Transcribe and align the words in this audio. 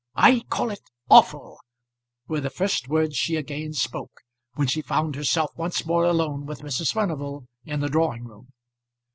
"I 0.15 0.39
call 0.49 0.71
it 0.71 0.81
awful," 1.11 1.59
were 2.27 2.41
the 2.41 2.49
first 2.49 2.87
words 2.87 3.15
she 3.15 3.35
again 3.35 3.73
spoke 3.73 4.21
when 4.55 4.65
she 4.65 4.81
found 4.81 5.13
herself 5.15 5.51
once 5.55 5.85
more 5.85 6.05
alone 6.05 6.47
with 6.47 6.61
Mrs. 6.63 6.91
Furnival 6.95 7.45
in 7.65 7.81
the 7.81 7.87
drawing 7.87 8.23
room. 8.25 8.47